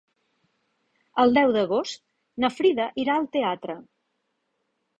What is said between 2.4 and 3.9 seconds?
na Frida irà al teatre.